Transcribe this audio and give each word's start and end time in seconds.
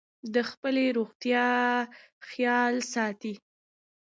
د 0.33 0.35
خپلې 0.49 0.85
روغتیا 0.97 1.47
خیال 2.27 2.73
ساتئ. 2.93 3.33